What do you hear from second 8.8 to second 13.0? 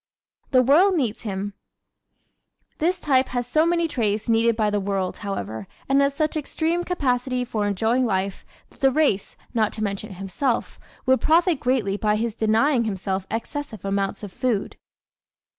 race, not to mention himself, would profit greatly by his denying